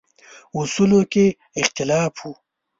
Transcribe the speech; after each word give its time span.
اصولو 0.57 1.01
کې 1.11 1.25
اختلاف 1.61 2.13
و. 2.21 2.25